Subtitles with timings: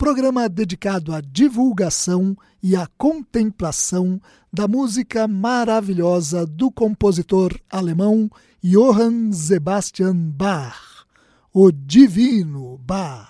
[0.00, 4.18] programa dedicado à divulgação e à contemplação
[4.50, 8.30] da música maravilhosa do compositor alemão
[8.64, 11.04] Johann Sebastian Bach,
[11.52, 13.28] o Divino Bach.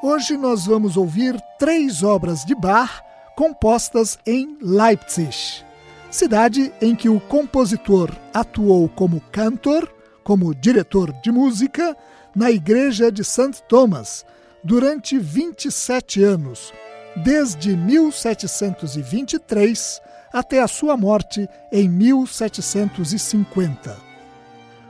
[0.00, 3.02] Hoje nós vamos ouvir três obras de Bach
[3.34, 5.64] compostas em Leipzig
[6.12, 11.96] cidade em que o compositor atuou como cantor, como diretor de música,
[12.36, 13.62] na igreja de St.
[13.66, 14.26] Thomas
[14.62, 16.72] durante 27 anos,
[17.16, 20.00] desde 1723
[20.32, 23.96] até a sua morte em 1750.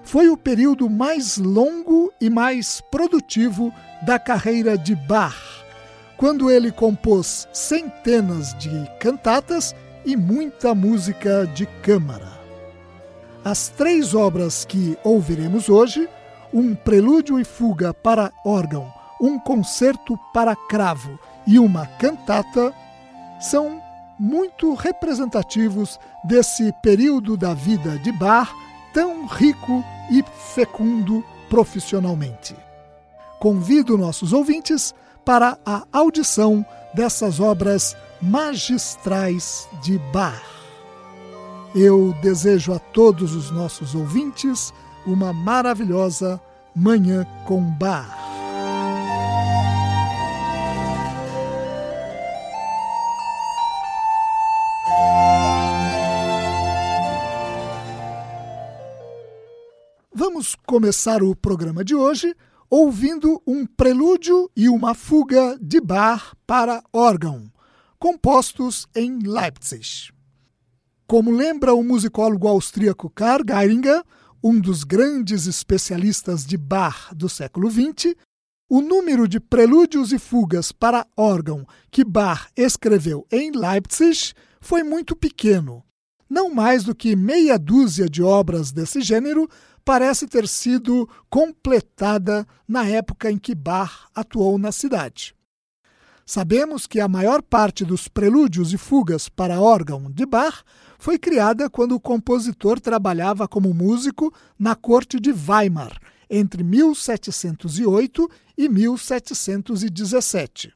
[0.02, 3.72] Foi o período mais longo e mais produtivo
[4.04, 5.62] da carreira de Bach,
[6.16, 9.72] quando ele compôs centenas de cantatas
[10.04, 12.32] e muita música de câmara.
[13.44, 16.08] As três obras que ouviremos hoje,
[16.52, 22.72] um prelúdio e fuga para órgão, um concerto para cravo e uma cantata,
[23.40, 23.80] são
[24.18, 28.52] muito representativos desse período da vida de Bach
[28.94, 30.22] tão rico e
[30.54, 32.54] fecundo profissionalmente.
[33.40, 34.94] Convido nossos ouvintes
[35.24, 40.40] para a audição dessas obras magistrais de Bach.
[41.74, 44.72] Eu desejo a todos os nossos ouvintes
[45.04, 46.40] uma maravilhosa
[46.74, 48.16] Manhã com Bach.
[60.14, 62.36] Vamos começar o programa de hoje
[62.70, 67.51] ouvindo um prelúdio e uma fuga de Bach para órgão
[68.02, 70.12] compostos em Leipzig.
[71.06, 74.02] Como lembra o musicólogo austríaco Karl Geiringer,
[74.42, 78.16] um dos grandes especialistas de Bach do século XX,
[78.68, 85.14] o número de prelúdios e fugas para órgão que Bach escreveu em Leipzig foi muito
[85.14, 85.84] pequeno.
[86.28, 89.48] Não mais do que meia dúzia de obras desse gênero
[89.84, 95.36] parece ter sido completada na época em que Bach atuou na cidade.
[96.34, 100.62] Sabemos que a maior parte dos prelúdios e fugas para órgão de Bach
[100.98, 106.00] foi criada quando o compositor trabalhava como músico na corte de Weimar,
[106.30, 110.72] entre 1708 e 1717.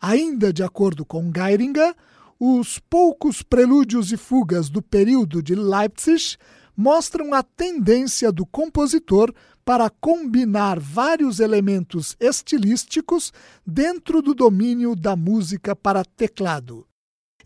[0.00, 1.94] Ainda de acordo com Geiringer,
[2.40, 6.38] os poucos prelúdios e fugas do período de Leipzig
[6.74, 9.30] mostram a tendência do compositor
[9.64, 13.32] para combinar vários elementos estilísticos
[13.66, 16.86] dentro do domínio da música para teclado.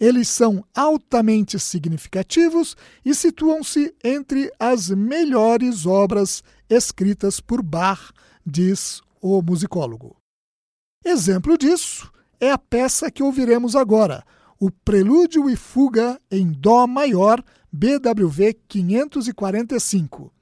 [0.00, 8.12] Eles são altamente significativos e situam-se entre as melhores obras escritas por Bach,
[8.46, 10.16] diz o musicólogo.
[11.04, 12.10] Exemplo disso
[12.40, 14.24] é a peça que ouviremos agora,
[14.60, 20.32] o Prelúdio e Fuga em Dó maior, BWV 545.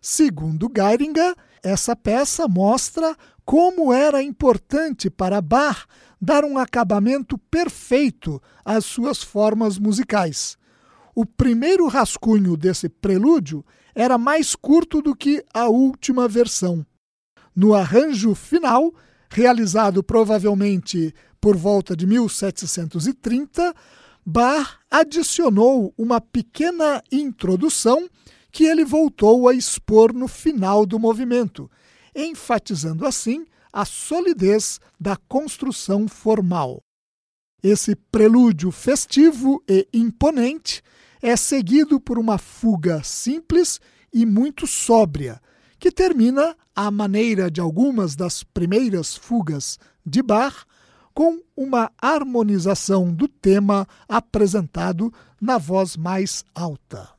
[0.00, 5.86] Segundo Geiringer, essa peça mostra como era importante para Bach
[6.20, 10.56] dar um acabamento perfeito às suas formas musicais.
[11.14, 13.64] O primeiro rascunho desse prelúdio
[13.94, 16.86] era mais curto do que a última versão.
[17.54, 18.94] No arranjo final,
[19.28, 23.74] realizado provavelmente por volta de 1730,
[24.24, 28.08] Bach adicionou uma pequena introdução
[28.58, 31.70] que ele voltou a expor no final do movimento,
[32.12, 36.80] enfatizando assim a solidez da construção formal.
[37.62, 40.82] Esse prelúdio festivo e imponente
[41.22, 43.80] é seguido por uma fuga simples
[44.12, 45.40] e muito sóbria,
[45.78, 50.64] que termina à maneira de algumas das primeiras fugas de Bach,
[51.14, 57.17] com uma harmonização do tema apresentado na voz mais alta.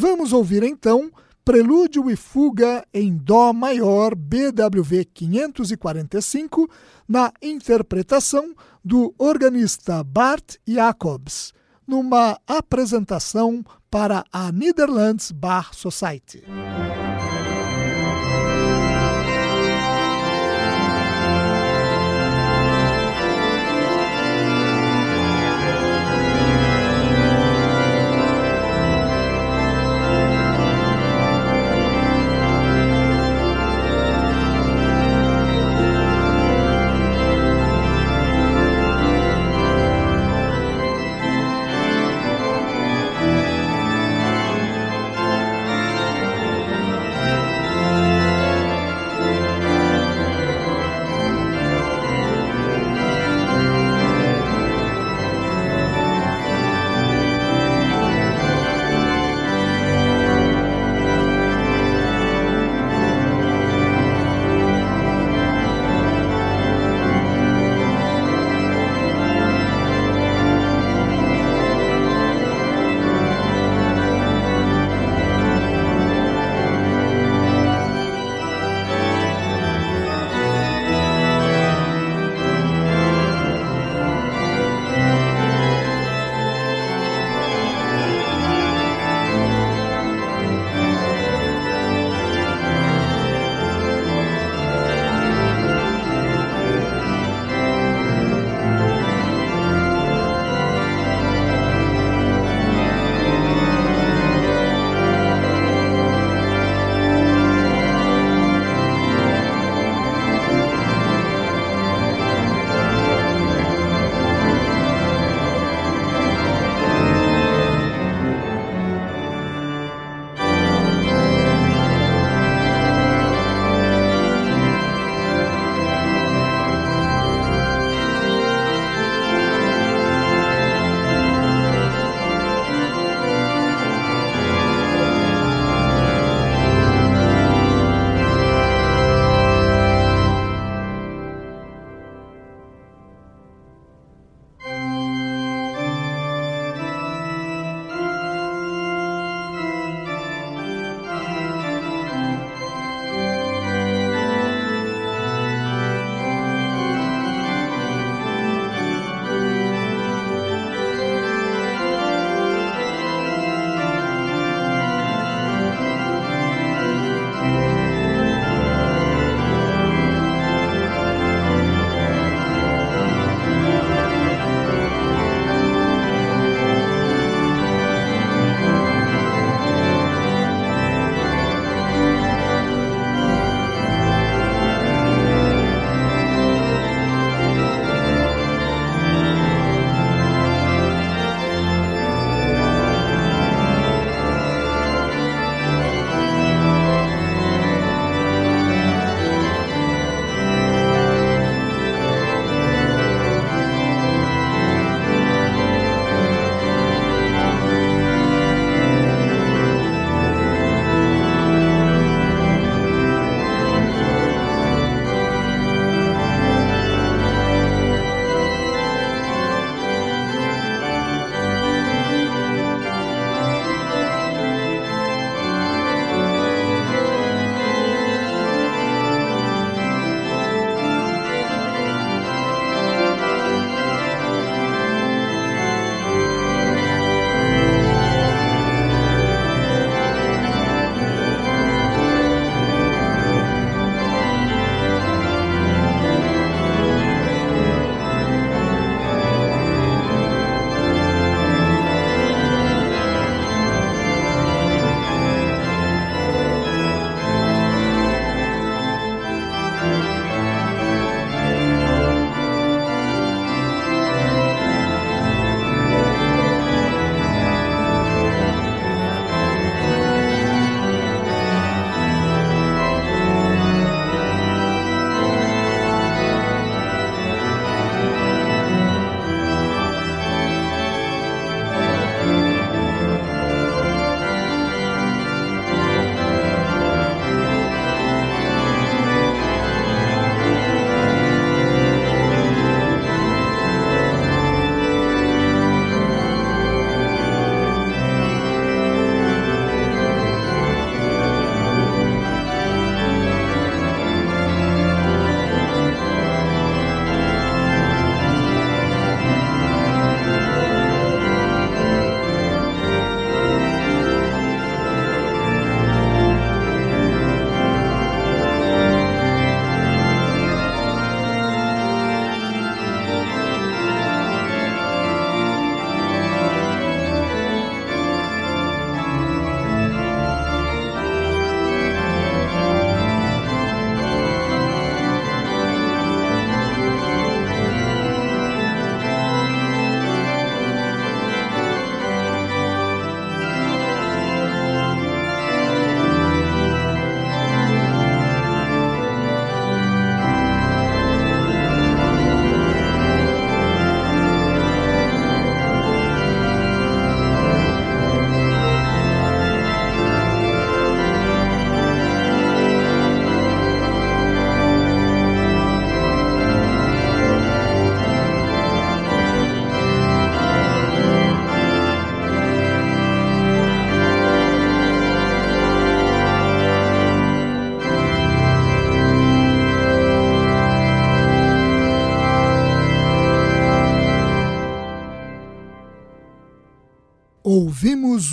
[0.00, 1.10] Vamos ouvir então
[1.44, 6.70] Prelúdio e Fuga em Dó maior BWV 545
[7.08, 8.54] na interpretação
[8.84, 11.52] do organista Bart Jacobs,
[11.84, 16.44] numa apresentação para a Netherlands Bar Society.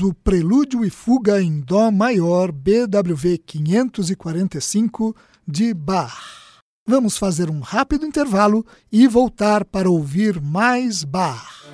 [0.02, 5.16] O Prelúdio e Fuga em Dó maior BWV 545
[5.48, 6.62] de Bach.
[6.88, 11.66] Vamos fazer um rápido intervalo e voltar para ouvir mais Bach.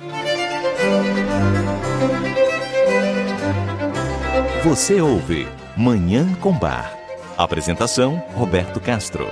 [4.62, 6.94] Você ouve Manhã com Bar.
[7.36, 9.26] Apresentação: Roberto Castro.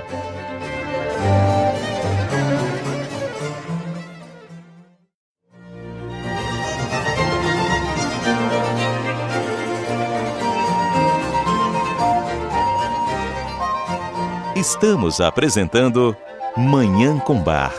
[14.61, 16.15] Estamos apresentando
[16.55, 17.73] Manhã com Bar.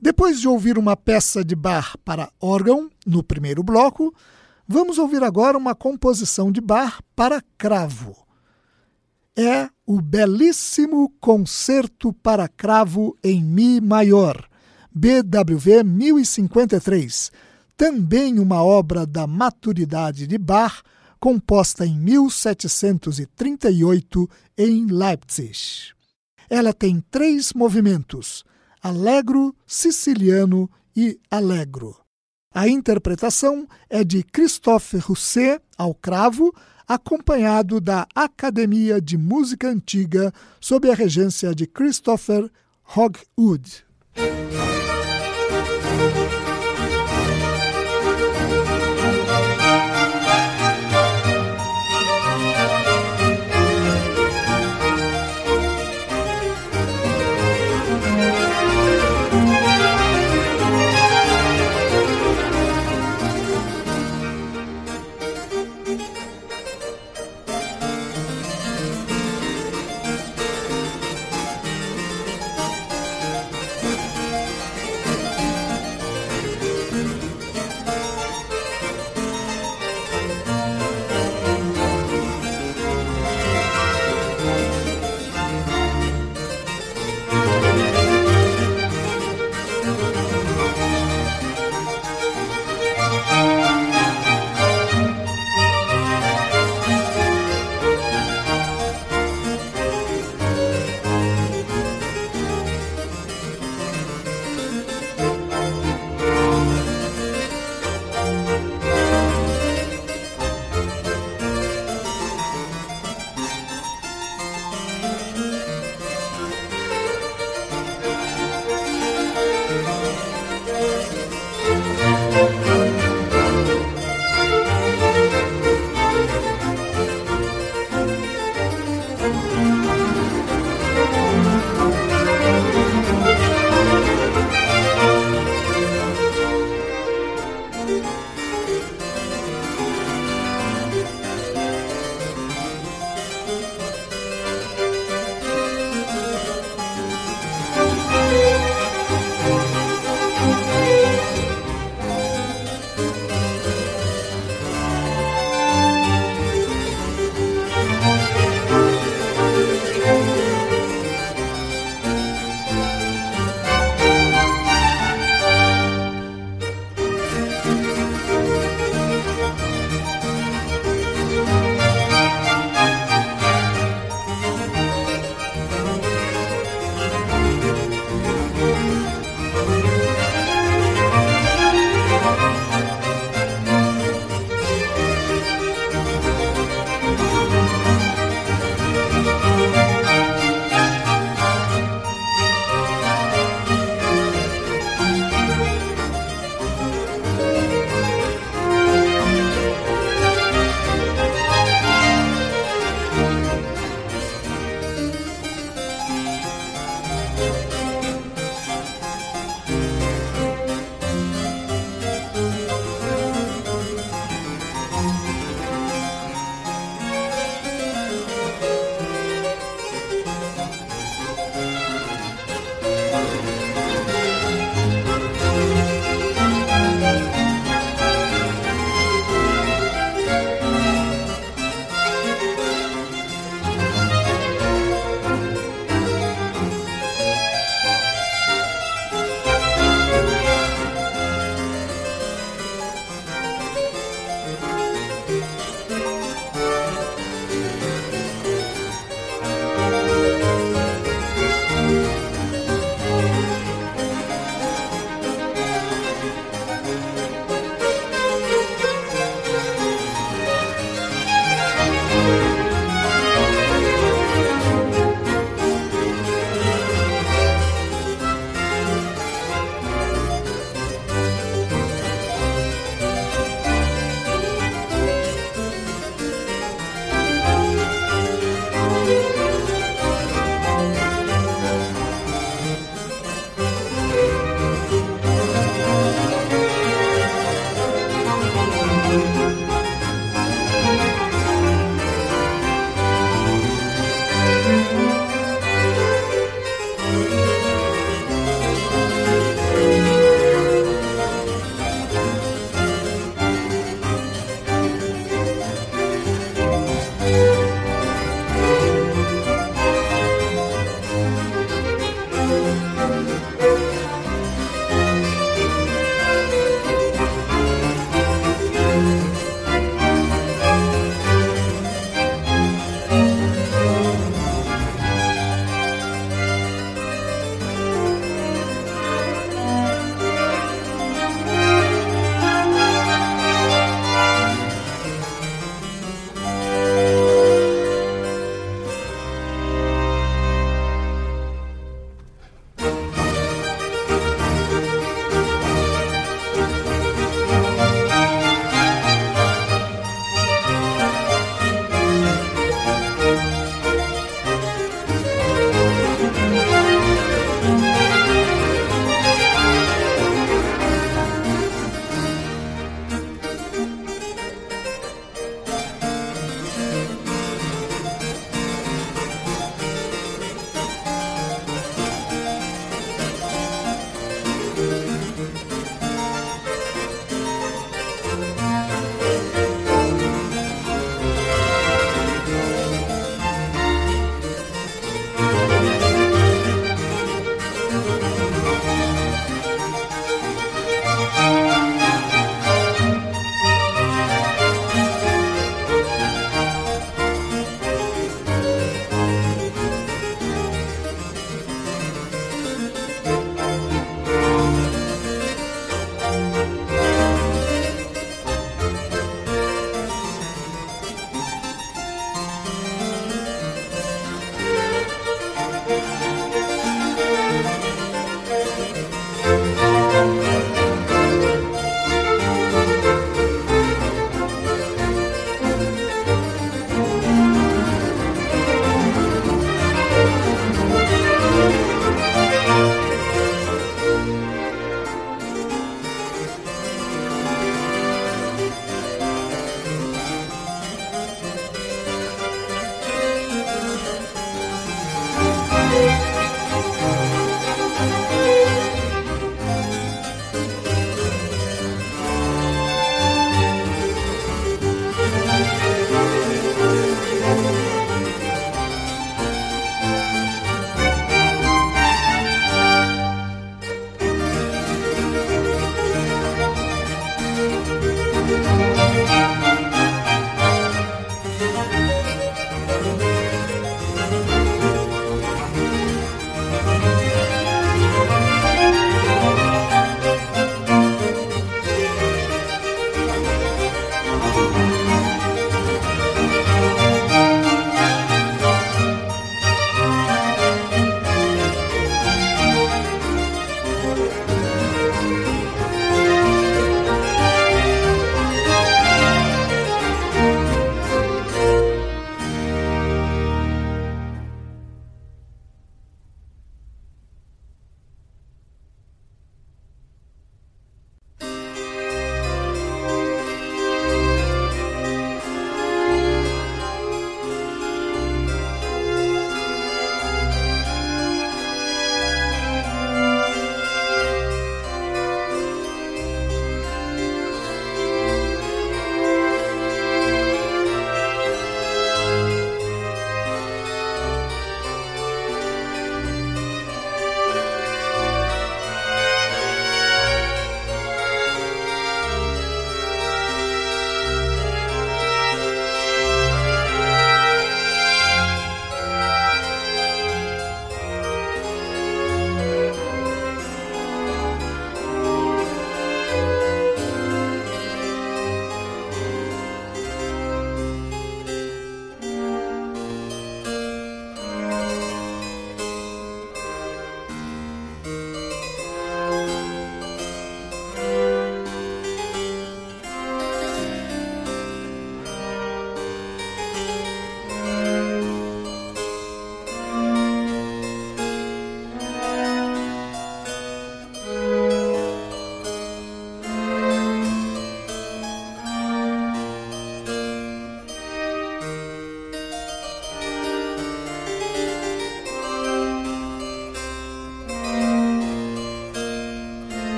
[0.00, 4.14] Depois de ouvir uma peça de bar para órgão, no primeiro bloco,
[4.66, 8.16] vamos ouvir agora uma composição de bar para cravo.
[9.36, 14.48] É o belíssimo Concerto para Cravo em Mi Maior,
[14.94, 17.32] BWV 1053,
[17.76, 20.82] também uma obra da maturidade de Bach,
[21.20, 25.92] composta em 1738 em Leipzig.
[26.48, 28.42] Ela tem três movimentos:
[28.82, 31.94] allegro, siciliano e allegro.
[32.54, 36.54] A interpretação é de Christophe Rousset ao cravo,
[36.88, 42.50] acompanhado da Academia de Música Antiga sob a regência de Christopher
[42.96, 43.84] Hogwood.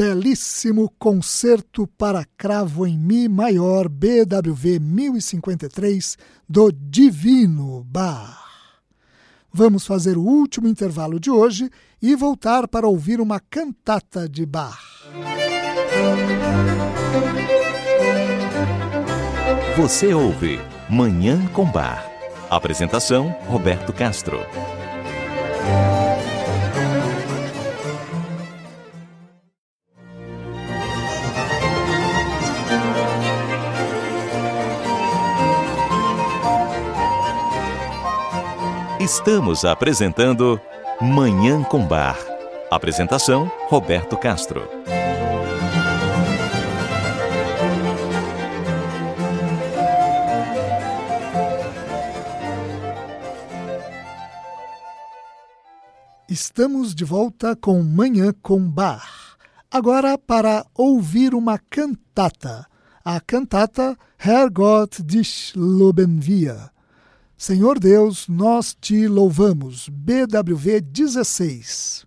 [0.00, 6.16] Belíssimo concerto para cravo em Mi maior BWV 1053
[6.48, 8.42] do Divino Bar.
[9.52, 11.68] Vamos fazer o último intervalo de hoje
[12.00, 14.80] e voltar para ouvir uma cantata de Bach.
[19.76, 20.58] Você ouve
[20.88, 22.10] Manhã com Bar.
[22.48, 24.38] Apresentação Roberto Castro.
[39.12, 40.60] Estamos apresentando
[41.00, 42.16] Manhã com Bar.
[42.70, 44.62] Apresentação Roberto Castro.
[56.28, 59.36] Estamos de volta com Manhã com Bar.
[59.68, 62.64] Agora para ouvir uma cantata.
[63.04, 66.70] A cantata Herrgott dich loben wir
[67.40, 69.88] Senhor Deus, nós te louvamos.
[69.88, 72.04] BWV 16.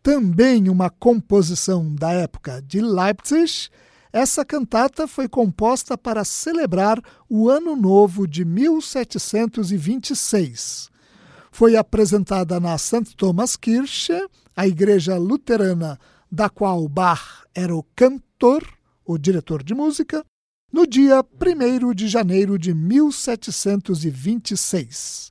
[0.00, 3.68] Também uma composição da época de Leipzig,
[4.12, 10.88] essa cantata foi composta para celebrar o Ano Novo de 1726.
[11.50, 13.16] Foi apresentada na St.
[13.16, 15.98] Thomas Kirche, a igreja luterana
[16.30, 18.64] da qual Bach era o cantor,
[19.04, 20.24] o diretor de música,
[20.72, 25.30] no dia 1 de janeiro de 1726.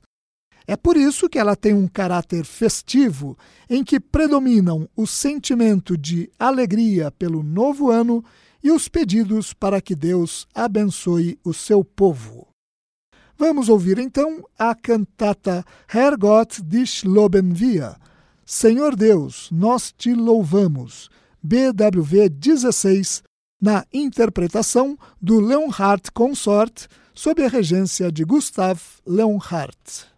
[0.66, 3.36] É por isso que ela tem um caráter festivo
[3.68, 8.24] em que predominam o sentimento de alegria pelo novo ano
[8.62, 12.46] e os pedidos para que Deus abençoe o seu povo.
[13.36, 17.96] Vamos ouvir então a cantata Herrgott dich loben wir.
[18.46, 21.10] Senhor Deus, nós te louvamos.
[21.42, 23.24] BWV 16,
[23.62, 30.08] na interpretação do Leonhardt Consort, sob a regência de Gustav Leonhardt.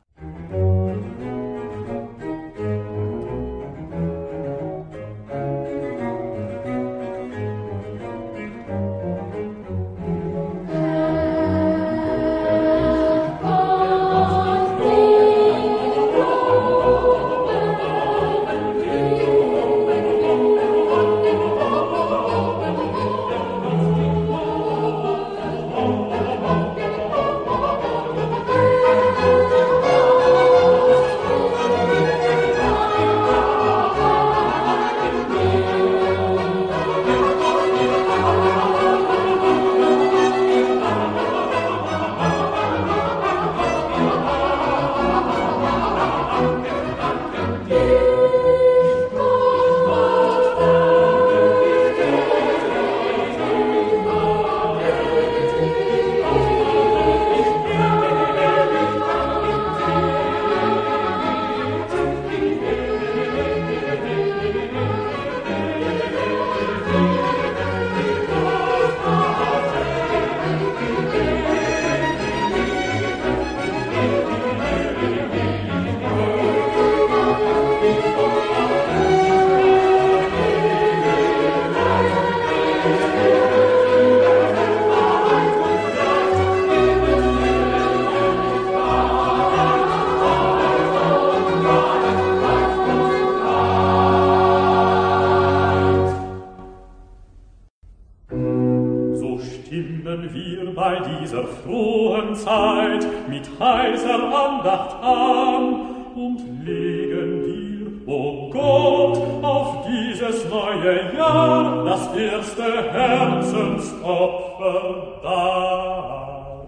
[102.35, 105.75] Zeit mit heiser Andacht an
[106.15, 116.65] und legen dir, o oh Gott, auf dieses neue Jahr das erste Herzensopfer dar.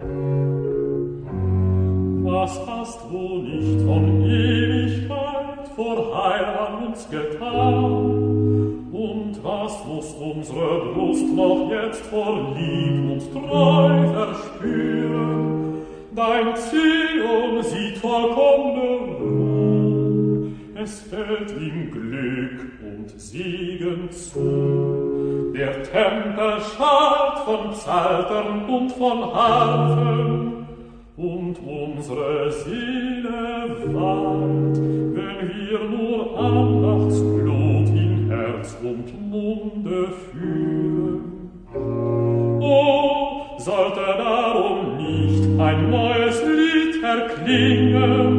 [2.23, 8.15] Was hast du nicht von Ewigkeit vor Heil an uns getan?
[8.91, 13.76] Und was muss unsere Brust noch jetzt vor Lieb und Treu
[23.07, 25.53] und siegen zu.
[25.55, 30.67] Der Tempel schallt von Psaltern und von Harfen,
[31.15, 41.49] und unsere Seele weint, wenn wir nur Andachtsblut in Herz und Munde führen.
[42.61, 48.36] Oh, sollte darum nicht ein neues Lied erklingen,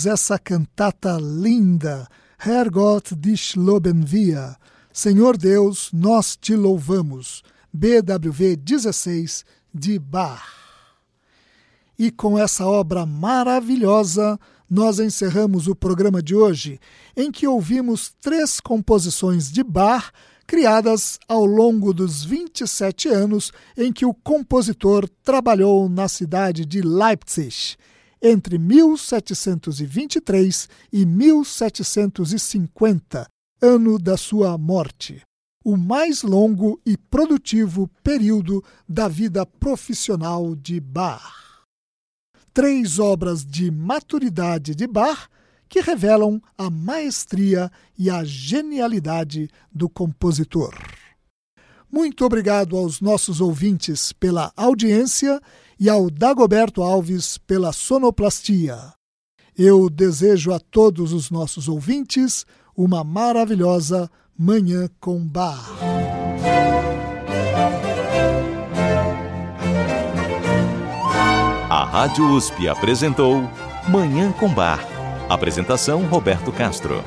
[0.00, 4.56] ouvimos essa cantata linda, Herrgott dich loben wir,
[4.92, 7.42] Senhor Deus, nós te louvamos,
[7.72, 9.44] BWV 16
[9.74, 10.42] de Bach.
[11.98, 14.38] E com essa obra maravilhosa,
[14.68, 16.80] nós encerramos o programa de hoje,
[17.16, 20.12] em que ouvimos três composições de Bach
[20.46, 27.76] criadas ao longo dos 27 anos em que o compositor trabalhou na cidade de Leipzig,
[28.22, 33.26] entre 1723 e 1750,
[33.62, 35.22] ano da sua morte,
[35.64, 41.64] o mais longo e produtivo período da vida profissional de Bach.
[42.52, 45.28] Três obras de maturidade de Bach
[45.68, 50.74] que revelam a maestria e a genialidade do compositor.
[51.92, 55.40] Muito obrigado aos nossos ouvintes pela audiência
[55.80, 58.92] e ao Dagoberto Alves pela sonoplastia.
[59.56, 62.44] Eu desejo a todos os nossos ouvintes
[62.76, 65.64] uma maravilhosa Manhã com Bar.
[71.70, 73.42] A Rádio USP apresentou
[73.88, 75.00] Manhã com Bar
[75.30, 77.04] Apresentação Roberto Castro.